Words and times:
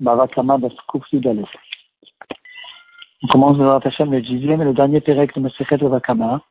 Bavakama 0.00 0.58
Baskouf 0.58 1.04
Yudalef. 1.12 1.48
On 3.22 3.28
commence 3.28 3.60
à 3.60 3.86
Hashem 3.86 4.10
le 4.10 4.20
dixième 4.20 4.60
et 4.62 4.64
le 4.64 4.74
dernier 4.74 5.00
Pérec 5.00 5.34
de 5.34 5.40
Masechet 5.40 5.76
Bavakama. 5.76 6.42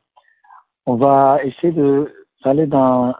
On 0.86 0.96
va 0.96 1.38
essayer 1.44 1.72
de 1.72 2.12
parler 2.42 2.66
d'un 2.66 3.14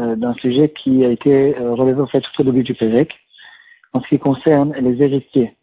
euh, 0.00 0.16
d'un 0.16 0.34
sujet 0.34 0.70
qui 0.70 1.04
a 1.04 1.08
été 1.08 1.56
euh, 1.56 1.74
relevé 1.74 2.00
au 2.00 2.06
fait 2.08 2.20
tout 2.20 2.40
au 2.40 2.42
début 2.42 2.64
du 2.64 2.74
Pérec, 2.74 3.14
en 3.92 4.00
ce 4.00 4.08
qui 4.08 4.18
concerne 4.18 4.74
les 4.74 5.00
héritiers. 5.00 5.56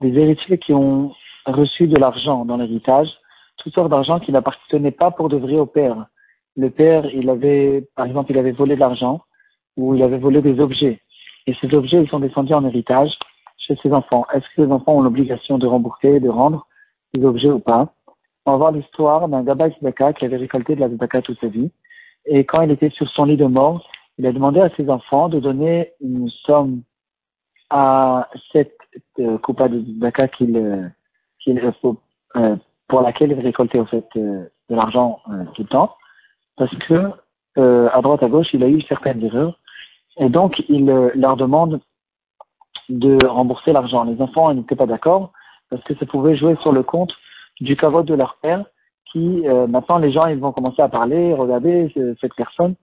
Les 0.00 0.16
héritiers 0.16 0.58
qui 0.58 0.72
ont 0.72 1.12
reçu 1.44 1.88
de 1.88 1.96
l'argent 1.96 2.44
dans 2.44 2.56
l'héritage, 2.56 3.08
toutes 3.56 3.74
sortes 3.74 3.90
d'argent 3.90 4.20
qui 4.20 4.30
n'appartenait 4.30 4.92
pas 4.92 5.10
pour 5.10 5.28
de 5.28 5.36
vrai 5.36 5.56
au 5.56 5.66
père. 5.66 6.06
Le 6.56 6.70
père, 6.70 7.04
il 7.06 7.28
avait, 7.30 7.88
par 7.96 8.06
exemple, 8.06 8.30
il 8.30 8.38
avait 8.38 8.52
volé 8.52 8.76
de 8.76 8.80
l'argent 8.80 9.22
ou 9.76 9.96
il 9.96 10.04
avait 10.04 10.18
volé 10.18 10.40
des 10.40 10.60
objets. 10.60 11.00
Et 11.46 11.54
ces 11.60 11.74
objets, 11.74 12.02
ils 12.02 12.08
sont 12.08 12.20
descendus 12.20 12.54
en 12.54 12.64
héritage 12.64 13.10
chez 13.58 13.76
ses 13.82 13.92
enfants. 13.92 14.26
Est-ce 14.32 14.46
que 14.54 14.62
les 14.62 14.72
enfants 14.72 14.96
ont 14.96 15.02
l'obligation 15.02 15.58
de 15.58 15.66
rembourser, 15.66 16.20
de 16.20 16.28
rendre 16.28 16.66
ces 17.14 17.24
objets 17.24 17.50
ou 17.50 17.60
pas? 17.60 17.92
On 18.46 18.52
va 18.52 18.58
voir 18.58 18.72
l'histoire 18.72 19.28
d'un 19.28 19.42
Gabba 19.42 19.70
Zidaka 19.70 20.12
qui 20.12 20.24
avait 20.24 20.36
récolté 20.36 20.74
de 20.74 20.80
la 20.80 20.88
Zidaka 20.88 21.22
toute 21.22 21.40
sa 21.40 21.48
vie. 21.48 21.70
Et 22.26 22.44
quand 22.44 22.62
il 22.62 22.70
était 22.70 22.90
sur 22.90 23.08
son 23.08 23.24
lit 23.24 23.36
de 23.36 23.46
mort, 23.46 23.88
il 24.18 24.26
a 24.26 24.32
demandé 24.32 24.60
à 24.60 24.70
ses 24.76 24.88
enfants 24.90 25.28
de 25.28 25.40
donner 25.40 25.92
une 26.00 26.28
somme 26.28 26.82
à 27.70 28.28
cette 28.52 28.76
euh, 29.18 29.38
coupa 29.38 29.68
de 29.68 29.80
Zidaka 29.80 30.28
qu'il, 30.28 30.56
euh, 30.56 30.88
qu'il, 31.42 31.60
euh, 32.36 32.56
pour 32.88 33.00
laquelle 33.02 33.32
il 33.32 33.40
récoltait 33.40 33.78
au 33.78 33.86
fait 33.86 34.06
euh, 34.16 34.44
de 34.68 34.74
l'argent 34.74 35.20
euh, 35.30 35.44
tout 35.54 35.62
le 35.62 35.68
temps. 35.68 35.96
Parce 36.56 36.74
que 36.76 37.12
à 37.56 38.02
droite 38.02 38.24
à 38.24 38.28
gauche, 38.28 38.52
il 38.52 38.64
a 38.64 38.68
eu 38.68 38.80
certaines 38.82 39.22
erreurs 39.22 39.60
et 40.18 40.28
donc, 40.28 40.62
il 40.68 40.88
euh, 40.90 41.10
leur 41.14 41.36
demande 41.36 41.80
de 42.88 43.18
rembourser 43.26 43.72
l'argent. 43.72 44.04
Les 44.04 44.20
enfants 44.20 44.52
n'étaient 44.54 44.76
pas 44.76 44.86
d'accord 44.86 45.32
parce 45.70 45.82
que 45.84 45.94
ça 45.96 46.06
pouvait 46.06 46.36
jouer 46.36 46.56
sur 46.60 46.72
le 46.72 46.82
compte 46.82 47.12
du 47.60 47.76
caveau 47.76 48.02
de 48.02 48.14
leur 48.14 48.36
père 48.42 48.64
qui, 49.10 49.46
euh, 49.48 49.66
maintenant, 49.66 49.98
les 49.98 50.12
gens, 50.12 50.26
ils 50.26 50.38
vont 50.38 50.52
commencer 50.52 50.82
à 50.82 50.88
parler, 50.88 51.32
regardez, 51.34 51.92
cette 52.20 52.34
personne, 52.34 52.74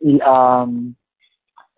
il 0.00 0.20
a, 0.22 0.66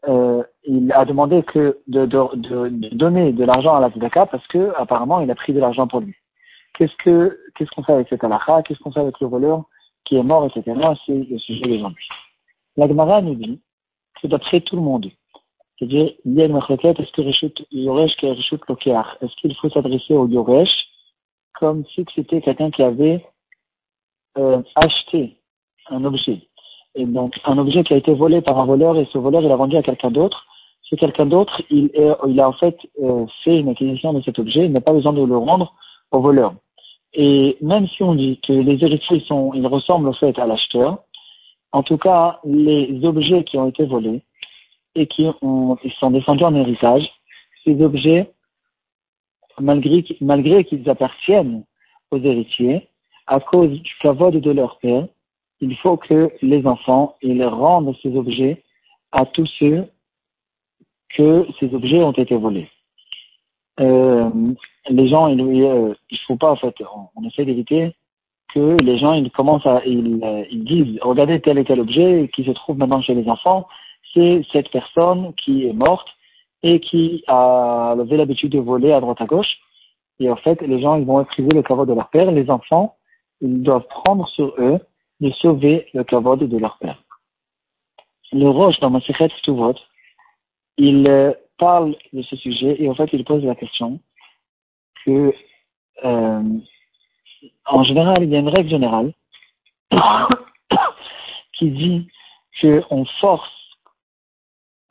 euh, 0.08 0.42
il 0.64 0.92
a 0.92 1.04
demandé 1.04 1.42
que 1.42 1.78
de, 1.86 2.06
de, 2.06 2.36
de, 2.36 2.94
donner 2.94 3.32
de 3.32 3.44
l'argent 3.44 3.74
à 3.74 3.80
la 3.80 3.90
Tzedaka 3.90 4.26
parce 4.26 4.46
que, 4.46 4.72
apparemment, 4.76 5.20
il 5.20 5.30
a 5.30 5.34
pris 5.34 5.52
de 5.52 5.60
l'argent 5.60 5.86
pour 5.86 6.00
lui. 6.00 6.14
Qu'est-ce 6.74 6.96
que, 7.02 7.38
qu'est-ce 7.54 7.70
qu'on 7.70 7.82
fait 7.82 7.92
avec 7.92 8.08
cet 8.08 8.22
halakha? 8.22 8.62
Qu'est-ce 8.62 8.80
qu'on 8.80 8.92
fait 8.92 9.00
avec 9.00 9.18
le 9.20 9.26
voleur 9.26 9.64
qui 10.04 10.16
est 10.16 10.22
mort, 10.22 10.46
etc. 10.46 10.78
C'est 11.04 11.26
le 11.28 11.38
sujet 11.38 11.66
d'aujourd'hui. 11.66 12.06
La 12.76 12.86
Gemara 12.86 13.22
nous 13.22 13.34
dit 13.34 13.60
c'est 14.20 14.28
d'après 14.28 14.60
tout 14.60 14.76
le 14.76 14.82
monde. 14.82 15.10
C'est-à-dire, 15.78 16.12
il 16.24 16.34
y 16.34 16.42
a 16.42 16.46
une 16.46 16.56
est-ce 16.56 17.12
que 17.12 17.64
Yoresh 17.70 18.16
qui 18.16 18.26
Est-ce 18.26 19.36
qu'il 19.36 19.54
faut 19.56 19.68
s'adresser 19.70 20.14
au 20.14 20.26
Yoresh 20.26 20.70
comme 21.58 21.84
si 21.94 22.04
c'était 22.14 22.40
quelqu'un 22.40 22.70
qui 22.70 22.82
avait 22.82 23.24
euh, 24.38 24.62
acheté 24.74 25.36
un 25.90 26.04
objet? 26.04 26.48
Et 26.94 27.04
donc, 27.04 27.38
un 27.44 27.58
objet 27.58 27.84
qui 27.84 27.92
a 27.92 27.98
été 27.98 28.14
volé 28.14 28.40
par 28.40 28.58
un 28.58 28.64
voleur 28.64 28.96
et 28.96 29.06
ce 29.12 29.18
voleur, 29.18 29.42
il 29.42 29.52
a 29.52 29.56
vendu 29.56 29.76
à 29.76 29.82
quelqu'un 29.82 30.10
d'autre. 30.10 30.46
Ce 30.82 30.96
quelqu'un 30.96 31.26
d'autre, 31.26 31.60
il, 31.68 31.90
il 32.26 32.40
a 32.40 32.48
en 32.48 32.52
fait 32.52 32.78
euh, 33.02 33.26
fait 33.44 33.58
une 33.58 33.68
acquisition 33.68 34.12
de 34.14 34.22
cet 34.22 34.38
objet, 34.38 34.64
il 34.64 34.72
n'a 34.72 34.80
pas 34.80 34.92
besoin 34.92 35.12
de 35.12 35.22
le 35.22 35.36
rendre 35.36 35.74
au 36.10 36.20
voleur. 36.20 36.54
Et 37.12 37.56
même 37.60 37.86
si 37.88 38.02
on 38.02 38.14
dit 38.14 38.40
que 38.46 38.52
les 38.52 38.82
héritiers 38.82 39.20
sont, 39.26 39.52
ils 39.54 39.66
ressemblent 39.66 40.08
au 40.08 40.12
fait 40.12 40.38
à 40.38 40.46
l'acheteur, 40.46 40.98
en 41.72 41.82
tout 41.82 41.98
cas, 41.98 42.40
les 42.44 43.04
objets 43.04 43.44
qui 43.44 43.58
ont 43.58 43.68
été 43.68 43.84
volés 43.84 44.22
et 44.94 45.06
qui 45.06 45.26
ont, 45.42 45.76
sont 46.00 46.10
descendus 46.10 46.44
en 46.44 46.54
héritage, 46.54 47.08
ces 47.64 47.82
objets, 47.82 48.32
malgré, 49.60 50.64
qu'ils 50.64 50.88
appartiennent 50.88 51.64
aux 52.10 52.18
héritiers, 52.18 52.88
à 53.26 53.40
cause 53.40 53.70
du 53.70 53.92
cavode 54.00 54.40
de 54.40 54.50
leur 54.50 54.78
père, 54.78 55.06
il 55.60 55.76
faut 55.78 55.96
que 55.96 56.30
les 56.42 56.66
enfants 56.66 57.16
ils 57.22 57.44
rendent 57.44 57.94
ces 58.02 58.14
objets 58.16 58.62
à 59.12 59.26
tous 59.26 59.46
ceux 59.58 59.88
que 61.10 61.46
ces 61.58 61.74
objets 61.74 62.02
ont 62.02 62.12
été 62.12 62.36
volés. 62.36 62.68
Euh, 63.80 64.30
les 64.88 65.08
gens, 65.08 65.28
il 65.28 65.36
ne 65.36 65.64
euh, 65.64 65.94
faut 66.26 66.36
pas, 66.36 66.52
en 66.52 66.56
fait, 66.56 66.74
on 67.16 67.26
essaie 67.26 67.44
d'éviter 67.44 67.94
que 68.56 68.82
les 68.82 68.96
gens 68.96 69.12
ils 69.12 69.30
commencent 69.30 69.66
à 69.66 69.82
ils, 69.84 70.18
euh, 70.24 70.44
ils 70.50 70.64
disent 70.64 70.98
regardez 71.02 71.40
tel 71.40 71.58
et 71.58 71.64
tel 71.64 71.78
objet 71.78 72.30
qui 72.34 72.42
se 72.42 72.52
trouve 72.52 72.78
maintenant 72.78 73.02
chez 73.02 73.14
les 73.14 73.28
enfants, 73.28 73.68
c'est 74.14 74.42
cette 74.50 74.70
personne 74.70 75.34
qui 75.34 75.66
est 75.66 75.74
morte 75.74 76.08
et 76.62 76.80
qui 76.80 77.22
a 77.28 77.94
levé 77.98 78.16
l'habitude 78.16 78.52
de 78.52 78.58
voler 78.58 78.92
à 78.92 79.00
droite 79.00 79.20
à 79.20 79.26
gauche. 79.26 79.58
Et 80.20 80.30
en 80.30 80.36
fait, 80.36 80.62
les 80.62 80.80
gens 80.80 80.96
ils 80.96 81.04
vont 81.04 81.20
épriser 81.20 81.50
le 81.54 81.62
caveau 81.62 81.84
de 81.84 81.92
leur 81.92 82.08
père. 82.08 82.32
Les 82.32 82.48
enfants, 82.48 82.96
ils 83.42 83.62
doivent 83.62 83.86
prendre 83.88 84.26
sur 84.28 84.54
eux 84.58 84.78
de 85.20 85.30
sauver 85.32 85.86
le 85.92 86.02
caveau 86.04 86.36
de 86.36 86.58
leur 86.58 86.78
père. 86.78 87.02
Le 88.32 88.48
Roche 88.48 88.80
dans 88.80 88.90
Masechet 88.90 89.28
Tuvot, 89.42 89.74
il 90.78 91.04
euh, 91.10 91.34
parle 91.58 91.94
de 92.14 92.22
ce 92.22 92.36
sujet 92.36 92.82
et 92.82 92.88
en 92.88 92.94
fait 92.94 93.10
il 93.12 93.24
pose 93.24 93.44
la 93.44 93.54
question 93.54 94.00
que 95.04 95.32
euh, 96.04 96.42
en 97.66 97.82
général, 97.84 98.22
il 98.22 98.30
y 98.30 98.36
a 98.36 98.40
une 98.40 98.48
règle 98.48 98.70
générale 98.70 99.12
qui 101.52 101.70
dit 101.70 102.08
qu'on 102.60 103.04
force 103.20 103.50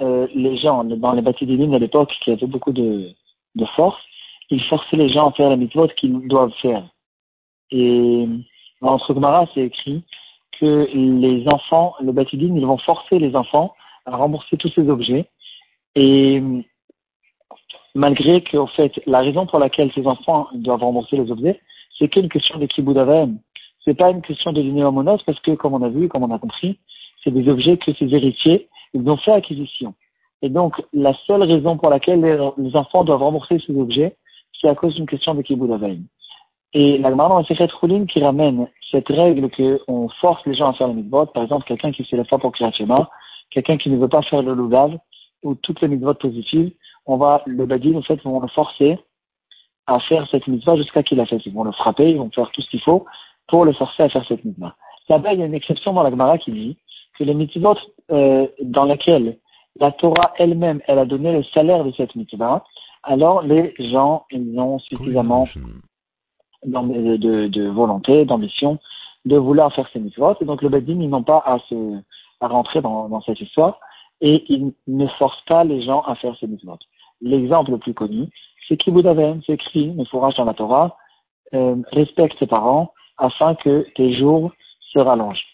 euh, 0.02 0.28
les 0.36 0.58
gens, 0.58 0.84
dans 0.84 1.14
les 1.14 1.22
bâtiments 1.22 1.74
à 1.74 1.80
l'époque, 1.80 2.14
qui 2.22 2.32
avaient 2.32 2.48
beaucoup 2.48 2.74
de, 2.74 3.14
force, 3.76 4.02
ils 4.50 4.64
forçaient 4.64 4.98
les 4.98 5.10
gens 5.10 5.30
à 5.30 5.32
faire 5.32 5.50
la 5.50 5.56
mitzvot 5.56 5.88
qu'ils 5.96 6.28
doivent 6.28 6.54
faire. 6.62 6.84
Et 7.72 8.28
entre 8.82 9.14
Gemara, 9.14 9.48
c'est 9.54 9.62
écrit 9.62 10.04
que 10.60 10.88
les 10.94 11.48
enfants, 11.48 11.96
le 12.02 12.12
bâtiment, 12.12 12.56
ils 12.56 12.66
vont 12.66 12.78
forcer 12.78 13.20
les 13.20 13.36
enfants 13.36 13.74
à 14.06 14.16
rembourser 14.16 14.58
tous 14.58 14.72
ces 14.76 14.88
objets. 14.90 15.26
Et 15.96 16.42
malgré 17.96 18.42
que, 18.42 18.58
en 18.58 18.68
fait, 18.68 18.92
la 19.06 19.22
raison 19.22 19.46
pour 19.46 19.60
laquelle 19.60 19.92
ces 19.94 20.06
enfants 20.06 20.48
doivent 20.54 20.82
rembourser 20.82 21.18
les 21.18 21.32
objets, 21.32 21.60
c'est 21.98 22.10
qu'une 22.10 22.30
question 22.30 22.58
de 22.60 22.66
kiboud 22.66 22.98
Ce 22.98 23.90
n'est 23.90 23.96
pas 23.96 24.12
une 24.12 24.22
question 24.22 24.52
de 24.52 24.62
donner 24.62 24.84
monos 24.84 25.20
parce 25.26 25.40
que, 25.40 25.52
comme 25.52 25.74
on 25.74 25.82
a 25.82 25.90
vu, 25.90 26.08
comme 26.08 26.24
on 26.24 26.34
a 26.34 26.40
compris, 26.40 26.80
c'est 27.24 27.32
des 27.32 27.48
objets 27.50 27.78
que 27.78 27.94
ces 27.94 28.14
héritiers, 28.14 28.68
ils 28.94 29.10
ont 29.10 29.18
fait 29.18 29.32
acquisition. 29.32 29.94
Et 30.42 30.50
donc, 30.50 30.82
la 30.94 31.14
seule 31.26 31.44
raison 31.44 31.78
pour 31.78 31.90
laquelle 31.90 32.22
les, 32.22 32.76
enfants 32.76 33.04
doivent 33.04 33.24
rembourser 33.24 33.60
ces 33.66 33.76
objets, 33.78 34.16
c'est 34.60 34.68
à 34.68 34.76
cause 34.76 34.96
d'une 34.96 35.08
question 35.08 35.34
de 35.34 35.42
kiboud 35.42 35.72
Et 36.74 36.98
la 36.98 37.10
Gemara 37.10 37.44
c'est 37.48 37.58
cette 37.58 37.72
rouline 37.72 38.06
qui 38.06 38.22
ramène 38.22 38.68
cette 38.92 39.08
règle 39.08 39.50
qu'on 39.50 40.10
force 40.22 40.46
les 40.46 40.54
gens 40.54 40.70
à 40.70 40.74
faire 40.74 40.88
le 40.88 40.94
mitzvot, 40.94 41.28
par 41.28 41.44
exemple, 41.44 41.66
quelqu'un 41.66 41.92
qui 41.92 42.04
se 42.04 42.16
lève 42.16 42.28
pas 42.28 42.38
pour 42.38 42.52
Kriyat 42.52 42.72
quelqu'un 43.52 43.78
qui 43.78 43.90
ne 43.90 43.98
veut 43.98 44.10
pas 44.10 44.22
faire 44.24 44.42
le 44.42 44.54
loudav, 44.54 44.98
ou 45.44 45.56
toutes 45.56 45.82
les 45.82 45.88
mitzvot 45.88 46.16
positives, 46.16 46.72
on 47.06 47.18
va, 47.18 47.42
le 47.46 47.66
badin, 47.66 47.96
en 47.96 48.02
fait, 48.02 48.20
on 48.26 48.40
va 48.40 48.46
le 48.46 48.52
forcer 48.52 49.00
à 49.88 50.00
faire 50.00 50.28
cette 50.30 50.48
mitzvah 50.48 50.76
jusqu'à 50.76 51.04
qu'il 51.04 51.18
la 51.18 51.26
fait. 51.26 51.46
Ils 51.46 51.54
vont 51.54 51.64
le 51.64 51.72
frapper, 51.72 52.10
ils 52.10 52.18
vont 52.18 52.32
faire 52.32 52.50
tout 52.52 52.62
ce 52.62 52.70
qu'il 52.70 52.82
faut 52.82 53.06
pour 53.48 53.66
le 53.66 53.74
forcer 53.74 54.04
à 54.04 54.10
faire 54.10 54.26
cette 54.28 54.44
mitzvah. 54.44 54.76
Là-bas, 55.10 55.34
il 55.34 55.40
y 55.40 55.44
a 55.44 55.46
une 55.46 55.54
exception 55.54 55.94
dans 55.94 56.04
la 56.04 56.10
Gemara 56.10 56.38
qui 56.38 56.52
dit 56.52 56.78
que 57.18 57.24
les 57.24 57.34
mitzvot 57.34 57.76
euh, 58.12 58.48
dans 58.62 58.86
lesquelles 58.86 59.38
la 59.80 59.92
Torah 59.92 60.34
elle-même, 60.38 60.82
elle 60.88 61.00
a 61.00 61.06
donné 61.06 61.34
le 61.34 61.44
salaire 61.44 61.84
de 61.84 61.92
cette 61.92 62.16
mitzvah, 62.16 62.64
alors 63.04 63.44
les 63.44 63.74
gens, 63.78 64.26
ils 64.32 64.58
ont 64.60 64.80
suffisamment 64.80 65.48
de, 66.64 67.18
de, 67.18 67.48
de, 67.48 67.68
volonté, 67.68 68.26
d'ambition 68.26 68.80
de 69.26 69.38
vouloir 69.38 69.74
faire 69.74 69.88
ces 69.92 70.00
mitzvot. 70.00 70.36
Et 70.42 70.46
donc 70.46 70.62
le 70.62 70.70
Badin, 70.70 71.00
ils 71.00 71.10
n'ont 71.10 71.24
pas 71.24 71.44
à, 71.46 71.60
se, 71.70 72.00
à 72.42 72.48
rentrer 72.48 72.82
dans, 72.82 73.10
dans 73.10 73.22
cette 73.22 73.40
histoire 73.40 73.80
et 74.22 74.44
ils 74.50 74.74
ne 74.88 75.08
forcent 75.08 75.44
pas 75.46 75.64
les 75.64 75.82
gens 75.82 76.02
à 76.02 76.16
faire 76.16 76.36
ces 76.40 76.48
mitzvot. 76.48 76.80
L'exemple 77.22 77.72
le 77.72 77.78
plus 77.78 77.94
connu, 77.94 78.30
c'est 78.68 78.78
Kibudavem, 78.78 79.42
c'est 79.46 79.54
écrit, 79.54 79.96
fourrage 80.10 80.36
dans 80.36 80.46
la 80.46 80.54
Torah, 80.54 80.98
euh, 81.54 81.76
respecte 81.92 82.38
tes 82.40 82.48
parents 82.48 82.94
afin 83.18 83.56
que 83.56 83.86
tes 83.96 84.14
jours 84.14 84.52
se 84.80 85.00
rallongent. 85.00 85.46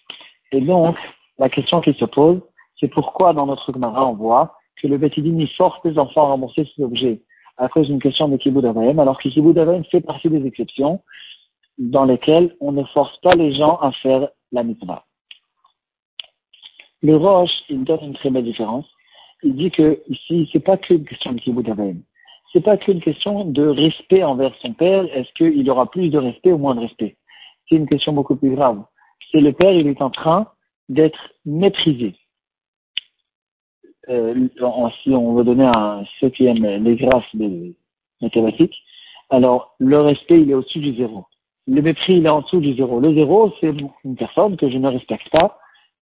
Et 0.52 0.62
donc, 0.62 0.98
la 1.38 1.50
question 1.50 1.82
qui 1.82 1.94
se 1.94 2.06
pose, 2.06 2.42
c'est 2.80 2.88
pourquoi 2.88 3.34
dans 3.34 3.46
notre 3.46 3.72
Gemara 3.74 4.08
on 4.08 4.14
voit 4.14 4.56
que 4.82 4.88
le 4.88 4.98
Betidin 4.98 5.46
force 5.58 5.78
les 5.84 5.98
enfants 6.00 6.24
à 6.24 6.30
rembourser 6.30 6.68
ces 6.76 6.84
objets 6.84 7.22
à 7.58 7.70
cause 7.70 7.88
d'une 7.88 8.02
question 8.02 8.28
de 8.28 8.38
Kibud 8.38 8.66
alors 8.66 9.22
que 9.22 9.30
Kibud 9.30 9.60
fait 9.92 10.02
partie 10.02 10.30
des 10.30 10.46
exceptions 10.48 11.02
dans 11.78 12.06
lesquelles 12.06 12.56
on 12.60 12.72
ne 12.72 12.84
force 12.86 13.16
pas 13.22 13.36
les 13.36 13.54
gens 13.54 13.78
à 13.78 13.92
faire 13.92 14.28
la 14.52 14.64
mitzvah. 14.64 15.06
Le 17.04 17.16
Roche, 17.18 17.52
il 17.70 17.84
donne 17.84 18.04
une 18.04 18.14
très 18.14 18.30
belle 18.30 18.46
différence. 18.46 18.86
Il 19.44 19.56
dit 19.56 19.72
que 19.72 20.02
ici, 20.08 20.50
c'est 20.52 20.60
pas 20.60 20.78
qu'une 20.78 21.06
question 21.06 21.34
de 21.34 21.40
Kibud 21.40 21.68
c'est 22.52 22.62
pas 22.62 22.78
qu'une 22.78 23.02
question 23.02 23.46
de 23.46 23.66
respect 23.68 24.24
envers 24.24 24.54
son 24.62 24.74
père. 24.74 25.06
Est-ce 25.16 25.32
qu'il 25.34 25.70
aura 25.70 25.90
plus 25.90 26.10
de 26.10 26.18
respect 26.18 26.52
ou 26.52 26.58
moins 26.58 26.76
de 26.76 26.82
respect? 26.82 27.16
C'est 27.68 27.76
une 27.76 27.88
question 27.88 28.14
beaucoup 28.14 28.36
plus 28.36 28.56
grave. 28.56 28.84
C'est 29.32 29.40
le 29.40 29.54
père, 29.54 29.72
il 29.72 29.88
est 29.88 30.02
en 30.02 30.10
train 30.10 30.48
d'être 30.90 31.32
méprisé. 31.46 32.16
euh, 34.10 34.48
si 35.04 35.12
on 35.12 35.36
veut 35.36 35.44
donner 35.44 35.70
un 35.76 36.04
septième, 36.20 36.66
les 36.84 36.96
graphes 36.96 37.34
des 37.34 37.76
mathématiques, 38.22 38.76
alors 39.30 39.76
le 39.80 40.02
respect, 40.02 40.42
il 40.42 40.52
est 40.52 40.54
au-dessus 40.54 40.80
du 40.80 40.96
zéro. 40.96 41.26
Le 41.68 41.82
mépris, 41.82 42.16
il 42.16 42.26
est 42.26 42.30
en 42.30 42.42
dessous 42.42 42.60
du 42.60 42.76
zéro. 42.76 43.00
Le 43.00 43.14
zéro, 43.14 43.54
c'est 43.62 43.74
une 44.04 44.16
personne 44.16 44.58
que 44.58 44.70
je 44.70 44.78
ne 44.78 44.90
respecte 44.90 45.30
pas 45.30 45.60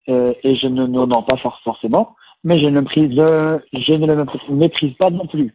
euh, 0.08 0.34
et 0.42 0.56
je 0.56 0.66
ne 0.66 0.86
n'honore 0.86 1.24
pas 1.24 1.38
forcément, 1.62 2.16
mais 2.42 2.60
je 2.60 2.66
ne, 2.66 2.80
méprise, 2.80 3.12
je 3.12 3.92
ne 3.92 4.06
le 4.06 4.26
méprise 4.54 4.94
pas 4.94 5.08
non 5.08 5.26
plus. 5.26 5.54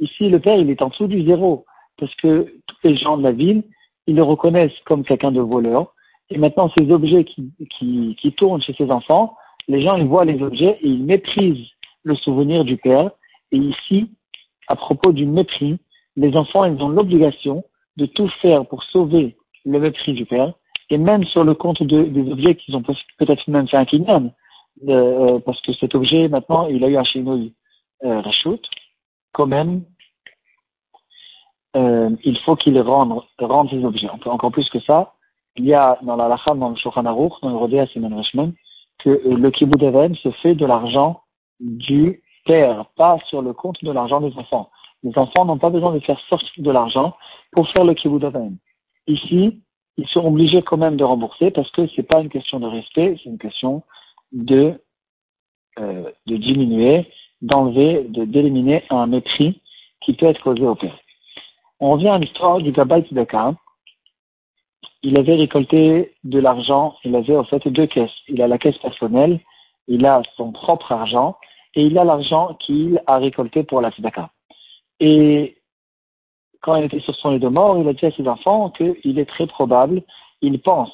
Ici, 0.00 0.28
le 0.28 0.40
père, 0.40 0.58
il 0.58 0.70
est 0.70 0.82
en 0.82 0.88
dessous 0.88 1.06
du 1.06 1.24
zéro, 1.24 1.66
parce 1.98 2.14
que 2.16 2.54
tous 2.66 2.76
les 2.84 2.96
gens 2.96 3.18
de 3.18 3.22
la 3.22 3.32
ville, 3.32 3.62
ils 4.06 4.16
le 4.16 4.22
reconnaissent 4.22 4.78
comme 4.86 5.04
quelqu'un 5.04 5.30
de 5.30 5.40
voleur. 5.40 5.94
Et 6.30 6.38
maintenant, 6.38 6.70
ces 6.76 6.90
objets 6.90 7.24
qui, 7.24 7.52
qui, 7.78 8.16
qui 8.20 8.32
tournent 8.32 8.62
chez 8.62 8.74
ses 8.74 8.90
enfants, 8.90 9.36
les 9.68 9.82
gens, 9.82 9.96
ils 9.96 10.06
voient 10.06 10.24
les 10.24 10.42
objets 10.42 10.78
et 10.80 10.88
ils 10.88 11.04
méprisent 11.04 11.68
le 12.02 12.14
souvenir 12.16 12.64
du 12.64 12.76
père. 12.76 13.10
Et 13.52 13.58
ici, 13.58 14.10
à 14.68 14.76
propos 14.76 15.12
du 15.12 15.26
mépris, 15.26 15.78
les 16.16 16.36
enfants, 16.36 16.64
ils 16.64 16.80
ont 16.82 16.88
l'obligation 16.88 17.64
de 17.96 18.06
tout 18.06 18.28
faire 18.40 18.66
pour 18.66 18.82
sauver 18.84 19.36
le 19.64 19.78
mépris 19.78 20.12
du 20.12 20.24
père. 20.24 20.54
Et 20.88 20.98
même 20.98 21.24
sur 21.24 21.44
le 21.44 21.54
compte 21.54 21.82
de, 21.82 22.02
des 22.02 22.30
objets 22.32 22.54
qu'ils 22.54 22.74
ont 22.74 22.82
peut-être 22.82 23.48
même 23.48 23.68
fait 23.68 23.76
un 23.76 23.84
kinyan, 23.84 24.32
euh, 24.88 25.38
parce 25.40 25.60
que 25.60 25.72
cet 25.72 25.94
objet, 25.94 26.28
maintenant, 26.28 26.66
il 26.66 26.82
a 26.84 26.88
eu 26.88 26.96
un 26.96 27.04
chinouille 27.04 27.52
euh, 28.04 28.20
rachout, 28.20 28.60
quand 29.32 29.46
même, 29.46 29.84
euh, 31.76 32.10
il 32.24 32.38
faut 32.40 32.56
qu'il 32.56 32.80
rende, 32.80 33.22
rende 33.38 33.72
objets. 33.84 34.08
Encore 34.08 34.50
plus 34.50 34.68
que 34.70 34.80
ça, 34.80 35.14
il 35.56 35.66
y 35.66 35.74
a 35.74 35.98
dans 36.02 36.16
la 36.16 36.28
Lacham, 36.28 36.58
dans 36.58 36.70
le 36.70 36.76
Shulchan 36.76 37.06
Aruch, 37.06 37.32
dans 37.42 37.50
le 37.50 37.56
Rodea 37.56 37.86
Simon 37.88 38.16
Rashman, 38.16 38.54
que 38.98 39.10
euh, 39.10 39.36
le 39.36 39.50
kibbutz 39.50 40.18
se 40.20 40.30
fait 40.42 40.54
de 40.54 40.66
l'argent 40.66 41.22
du 41.60 42.22
père, 42.44 42.86
pas 42.96 43.18
sur 43.26 43.42
le 43.42 43.52
compte 43.52 43.82
de 43.84 43.92
l'argent 43.92 44.20
des 44.20 44.34
enfants. 44.36 44.70
Les 45.02 45.16
enfants 45.16 45.44
n'ont 45.44 45.58
pas 45.58 45.70
besoin 45.70 45.92
de 45.92 46.00
faire 46.00 46.20
sortir 46.28 46.50
de 46.62 46.70
l'argent 46.70 47.16
pour 47.52 47.68
faire 47.68 47.84
le 47.84 47.94
kibbutz. 47.94 48.34
Ici, 49.06 49.62
ils 49.96 50.08
sont 50.08 50.24
obligés 50.24 50.62
quand 50.62 50.76
même 50.76 50.96
de 50.96 51.04
rembourser 51.04 51.50
parce 51.50 51.70
que 51.72 51.86
c'est 51.94 52.02
pas 52.02 52.20
une 52.20 52.30
question 52.30 52.60
de 52.60 52.66
respect, 52.66 53.16
c'est 53.22 53.28
une 53.28 53.38
question 53.38 53.82
de, 54.32 54.80
euh, 55.78 56.10
de 56.26 56.36
diminuer, 56.36 57.10
d'enlever, 57.42 58.04
de 58.08 58.24
d'éliminer 58.24 58.84
un 58.90 59.06
mépris 59.06 59.60
qui 60.00 60.14
peut 60.14 60.26
être 60.26 60.42
causé 60.42 60.66
au 60.66 60.74
père. 60.74 60.98
On 61.78 61.92
revient 61.92 62.08
à 62.08 62.18
l'histoire 62.18 62.58
du 62.58 62.72
Gabay 62.72 63.02
Tzedaka. 63.02 63.54
Il 65.02 65.16
avait 65.16 65.36
récolté 65.36 66.14
de 66.24 66.38
l'argent, 66.38 66.96
il 67.04 67.16
avait 67.16 67.36
en 67.36 67.44
fait 67.44 67.66
deux 67.68 67.86
caisses. 67.86 68.10
Il 68.28 68.42
a 68.42 68.48
la 68.48 68.58
caisse 68.58 68.76
personnelle, 68.78 69.40
il 69.88 70.04
a 70.04 70.22
son 70.36 70.52
propre 70.52 70.92
argent 70.92 71.36
et 71.74 71.82
il 71.82 71.96
a 71.98 72.04
l'argent 72.04 72.54
qu'il 72.60 73.00
a 73.06 73.18
récolté 73.18 73.62
pour 73.62 73.80
la 73.80 73.90
Tzedaka. 73.90 74.30
Et 74.98 75.56
quand 76.60 76.76
il 76.76 76.84
était 76.84 77.00
sur 77.00 77.14
son 77.14 77.30
lit 77.30 77.38
de 77.38 77.48
mort, 77.48 77.78
il 77.78 77.88
a 77.88 77.94
dit 77.94 78.04
à 78.04 78.12
ses 78.12 78.28
enfants 78.28 78.70
qu'il 78.70 79.18
est 79.18 79.28
très 79.28 79.46
probable, 79.46 80.02
il 80.42 80.60
pense, 80.60 80.92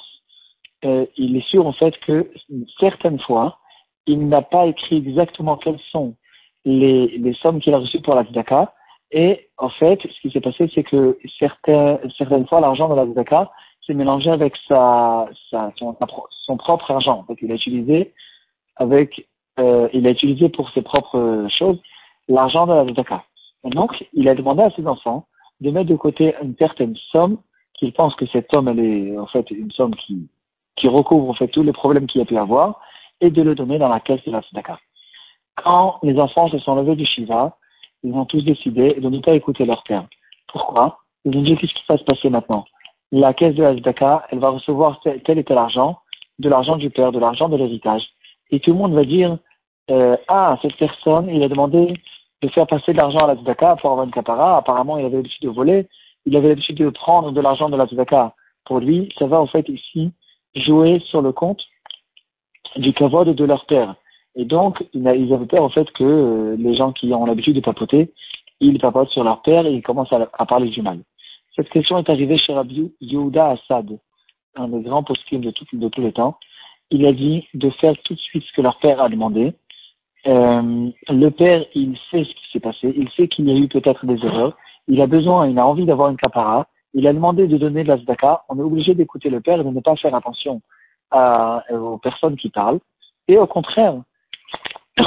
euh, 0.84 1.06
il 1.16 1.36
est 1.36 1.48
sûr 1.48 1.66
en 1.66 1.72
fait 1.72 1.98
que 2.00 2.30
certaines 2.78 3.18
fois, 3.20 3.58
il 4.06 4.28
n'a 4.28 4.42
pas 4.42 4.66
écrit 4.66 4.98
exactement 4.98 5.56
quelles 5.56 5.80
sont 5.90 6.14
les, 6.66 7.16
les 7.16 7.34
sommes 7.34 7.60
qu'il 7.60 7.72
a 7.72 7.78
reçues 7.78 8.02
pour 8.02 8.14
la 8.14 8.24
Tzedaka, 8.24 8.74
et 9.12 9.48
en 9.58 9.68
fait, 9.68 10.00
ce 10.02 10.20
qui 10.20 10.30
s'est 10.30 10.40
passé, 10.40 10.70
c'est 10.74 10.82
que 10.82 11.18
certains, 11.38 11.98
certaines 12.18 12.46
fois, 12.46 12.60
l'argent 12.60 12.88
de 12.88 12.94
la 12.94 13.06
Zdaka 13.06 13.50
s'est 13.86 13.94
mélangé 13.94 14.30
avec 14.30 14.56
sa, 14.68 15.28
sa, 15.50 15.72
son, 15.76 16.56
propre 16.56 16.90
argent. 16.90 17.24
Donc, 17.28 17.38
il 17.40 17.52
a 17.52 17.54
utilisé 17.54 18.12
avec, 18.76 19.28
euh, 19.60 19.88
il 19.92 20.06
a 20.06 20.10
utilisé 20.10 20.48
pour 20.48 20.70
ses 20.70 20.82
propres 20.82 21.46
choses 21.48 21.80
l'argent 22.28 22.66
de 22.66 22.72
la 22.72 22.84
Zdaka. 22.86 23.24
Et 23.64 23.70
donc, 23.70 24.04
il 24.12 24.28
a 24.28 24.34
demandé 24.34 24.62
à 24.62 24.70
ses 24.70 24.86
enfants 24.86 25.26
de 25.60 25.70
mettre 25.70 25.88
de 25.88 25.96
côté 25.96 26.34
une 26.42 26.56
certaine 26.56 26.96
somme 27.12 27.38
qu'il 27.74 27.92
pense 27.92 28.14
que 28.16 28.26
cette 28.26 28.50
somme, 28.50 28.68
elle 28.68 28.80
est 28.80 29.16
en 29.16 29.26
fait 29.26 29.50
une 29.50 29.70
somme 29.70 29.94
qui, 29.94 30.28
qui 30.74 30.88
recouvre 30.88 31.30
en 31.30 31.34
fait 31.34 31.48
tous 31.48 31.62
les 31.62 31.72
problèmes 31.72 32.06
qu'il 32.06 32.20
a 32.20 32.24
pu 32.24 32.36
avoir 32.36 32.80
et 33.20 33.30
de 33.30 33.42
le 33.42 33.54
donner 33.54 33.78
dans 33.78 33.88
la 33.88 34.00
caisse 34.00 34.24
de 34.24 34.32
la 34.32 34.42
Zdaka. 34.42 34.78
Quand 35.62 35.98
les 36.02 36.18
enfants 36.18 36.48
se 36.48 36.58
sont 36.58 36.74
levés 36.74 36.96
du 36.96 37.06
Shiva, 37.06 37.56
ils 38.02 38.12
ont 38.12 38.24
tous 38.24 38.42
décidé 38.42 38.94
de 38.94 39.08
ne 39.08 39.20
pas 39.20 39.32
écouter 39.32 39.64
leur 39.64 39.82
père. 39.84 40.06
Pourquoi? 40.48 40.98
Ils 41.24 41.36
ont 41.36 41.42
dit 41.42 41.56
qu'est-ce 41.56 41.72
qui 41.72 41.82
va 41.88 41.98
se 41.98 42.04
passer 42.04 42.30
maintenant? 42.30 42.64
La 43.12 43.34
caisse 43.34 43.54
de 43.54 43.62
la 43.62 44.26
elle 44.30 44.38
va 44.38 44.50
recevoir 44.50 45.00
tel 45.00 45.38
et 45.38 45.44
tel 45.44 45.58
argent, 45.58 45.98
de 46.38 46.48
l'argent 46.48 46.76
du 46.76 46.90
père, 46.90 47.12
de 47.12 47.18
l'argent 47.18 47.48
de 47.48 47.56
l'héritage. 47.56 48.02
Et 48.50 48.60
tout 48.60 48.70
le 48.70 48.76
monde 48.76 48.94
va 48.94 49.04
dire 49.04 49.38
euh, 49.90 50.16
Ah, 50.28 50.58
cette 50.62 50.76
personne, 50.76 51.28
il 51.30 51.42
a 51.42 51.48
demandé 51.48 51.94
de 52.42 52.48
faire 52.48 52.66
passer 52.66 52.92
de 52.92 52.98
l'argent 52.98 53.18
à 53.18 53.28
la 53.28 53.36
Zdaka 53.36 53.76
pour 53.76 53.90
avoir 53.90 54.04
une 54.04 54.12
capara. 54.12 54.58
Apparemment, 54.58 54.98
il 54.98 55.06
avait 55.06 55.16
l'habitude 55.16 55.42
de 55.42 55.54
voler. 55.54 55.88
Il 56.26 56.36
avait 56.36 56.48
l'habitude 56.48 56.76
de 56.76 56.90
prendre 56.90 57.32
de 57.32 57.40
l'argent 57.40 57.68
de 57.68 57.76
la 57.76 57.86
Zdaka. 57.86 58.34
Pour 58.64 58.80
lui, 58.80 59.12
ça 59.18 59.26
va 59.26 59.40
en 59.40 59.46
fait 59.46 59.68
ici 59.68 60.12
jouer 60.54 61.00
sur 61.06 61.22
le 61.22 61.32
compte 61.32 61.64
du 62.76 62.92
kavod 62.92 63.28
de 63.28 63.44
leur 63.44 63.64
père. 63.66 63.94
Et 64.36 64.44
donc, 64.44 64.86
ils 64.92 65.08
avaient 65.08 65.46
peur 65.46 65.64
en 65.64 65.70
fait 65.70 65.90
que 65.92 66.04
euh, 66.04 66.56
les 66.58 66.76
gens 66.76 66.92
qui 66.92 67.12
ont 67.12 67.24
l'habitude 67.24 67.56
de 67.56 67.60
papoter, 67.60 68.12
ils 68.60 68.78
papotent 68.78 69.08
sur 69.08 69.24
leur 69.24 69.40
père 69.40 69.66
et 69.66 69.72
ils 69.72 69.82
commencent 69.82 70.12
à, 70.12 70.46
parler 70.46 70.68
du 70.68 70.82
mal. 70.82 71.00
Cette 71.56 71.70
question 71.70 71.98
est 71.98 72.10
arrivée 72.10 72.36
chez 72.36 72.52
Rabbi 72.52 72.92
Yehuda 73.00 73.48
Assad, 73.48 73.98
un 74.54 74.68
des 74.68 74.82
grands 74.82 75.02
poskim 75.02 75.40
de, 75.40 75.52
de 75.72 75.88
tous 75.88 76.00
les 76.02 76.12
temps. 76.12 76.38
Il 76.90 77.06
a 77.06 77.12
dit 77.12 77.48
de 77.54 77.70
faire 77.70 77.94
tout 78.04 78.14
de 78.14 78.20
suite 78.20 78.44
ce 78.44 78.52
que 78.52 78.60
leur 78.60 78.78
père 78.78 79.00
a 79.00 79.08
demandé. 79.08 79.54
Euh, 80.26 80.90
le 81.08 81.28
père, 81.30 81.64
il 81.74 81.96
sait 82.10 82.24
ce 82.24 82.30
qui 82.30 82.50
s'est 82.52 82.60
passé, 82.60 82.92
il 82.94 83.08
sait 83.16 83.28
qu'il 83.28 83.48
y 83.48 83.52
a 83.52 83.56
eu 83.56 83.68
peut-être 83.68 84.04
des 84.04 84.22
erreurs, 84.24 84.56
il 84.86 85.00
a 85.00 85.06
besoin, 85.06 85.48
il 85.48 85.58
a 85.58 85.66
envie 85.66 85.86
d'avoir 85.86 86.10
une 86.10 86.16
capara, 86.16 86.66
il 86.94 87.06
a 87.06 87.12
demandé 87.12 87.46
de 87.46 87.56
donner 87.56 87.84
de 87.84 87.88
la 87.88 87.98
zdaka, 87.98 88.42
on 88.48 88.58
est 88.58 88.62
obligé 88.62 88.94
d'écouter 88.94 89.30
le 89.30 89.40
père 89.40 89.60
et 89.60 89.64
de 89.64 89.70
ne 89.70 89.80
pas 89.80 89.96
faire 89.96 90.14
attention 90.14 90.60
aux 91.12 91.98
personnes 91.98 92.36
qui 92.36 92.50
parlent. 92.50 92.80
Et 93.28 93.38
au 93.38 93.46
contraire, 93.46 94.02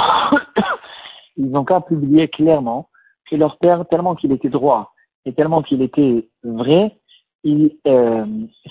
ils 1.36 1.56
ont 1.56 1.64
qu'à 1.64 1.80
publier 1.80 2.28
clairement 2.28 2.88
que 3.28 3.36
leur 3.36 3.58
père, 3.58 3.86
tellement 3.88 4.14
qu'il 4.14 4.32
était 4.32 4.48
droit 4.48 4.92
et 5.24 5.32
tellement 5.32 5.62
qu'il 5.62 5.82
était 5.82 6.28
vrai, 6.42 6.96
il 7.44 7.76
euh, 7.86 8.26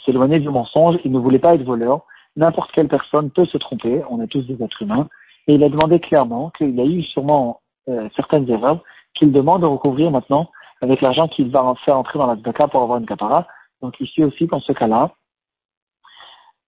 s'éloignait 0.05 0.39
du 0.39 0.49
mensonge, 0.49 0.97
il 1.03 1.11
ne 1.11 1.19
voulait 1.19 1.39
pas 1.39 1.55
être 1.55 1.63
voleur. 1.63 2.05
N'importe 2.35 2.71
quelle 2.71 2.87
personne 2.87 3.31
peut 3.31 3.45
se 3.45 3.57
tromper, 3.57 4.01
on 4.09 4.21
est 4.21 4.27
tous 4.27 4.43
des 4.43 4.61
êtres 4.63 4.81
humains. 4.81 5.07
Et 5.47 5.55
il 5.55 5.63
a 5.63 5.69
demandé 5.69 5.99
clairement 5.99 6.51
qu'il 6.51 6.79
a 6.79 6.85
eu 6.85 7.03
sûrement 7.03 7.61
euh, 7.89 8.07
certaines 8.15 8.49
erreurs, 8.49 8.83
qu'il 9.15 9.31
demande 9.31 9.61
de 9.61 9.65
recouvrir 9.65 10.11
maintenant 10.11 10.49
avec 10.81 11.01
l'argent 11.01 11.27
qu'il 11.27 11.49
va 11.49 11.73
faire 11.83 11.97
entrer 11.97 12.19
dans 12.19 12.27
la 12.27 12.35
tzedaka 12.35 12.67
pour 12.67 12.83
avoir 12.83 12.99
une 12.99 13.05
capara. 13.05 13.47
Donc 13.81 13.99
ici 13.99 14.23
aussi, 14.23 14.47
dans 14.47 14.59
ce 14.59 14.71
cas-là, 14.73 15.11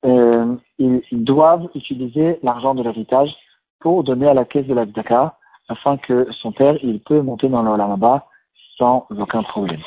euh, 0.06 0.56
ils, 0.80 1.24
doivent 1.24 1.70
utiliser 1.76 2.40
l'argent 2.42 2.74
de 2.74 2.82
l'héritage 2.82 3.32
pour 3.82 4.04
donner 4.04 4.28
à 4.28 4.34
la 4.34 4.46
caisse 4.46 4.68
de 4.68 4.74
la 4.74 4.86
afin 5.68 5.98
que 5.98 6.28
son 6.32 6.52
père, 6.52 6.78
il 6.84 7.00
peut 7.02 7.22
monter 7.22 7.50
dans 7.50 7.64
le 7.64 7.76
sans 8.78 9.06
aucun 9.10 9.44
problème. 9.44 9.82